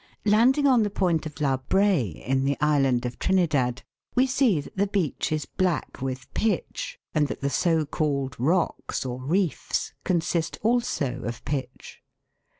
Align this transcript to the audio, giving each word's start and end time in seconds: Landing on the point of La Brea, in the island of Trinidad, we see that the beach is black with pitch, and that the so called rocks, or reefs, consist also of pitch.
Landing 0.25 0.65
on 0.65 0.81
the 0.81 0.89
point 0.89 1.27
of 1.27 1.39
La 1.39 1.57
Brea, 1.57 2.09
in 2.25 2.43
the 2.43 2.57
island 2.59 3.05
of 3.05 3.19
Trinidad, 3.19 3.83
we 4.15 4.25
see 4.25 4.59
that 4.59 4.75
the 4.75 4.87
beach 4.87 5.31
is 5.31 5.45
black 5.45 6.01
with 6.01 6.33
pitch, 6.33 6.97
and 7.13 7.27
that 7.27 7.41
the 7.41 7.51
so 7.51 7.85
called 7.85 8.35
rocks, 8.39 9.05
or 9.05 9.21
reefs, 9.23 9.93
consist 10.03 10.57
also 10.63 11.21
of 11.21 11.45
pitch. 11.45 12.01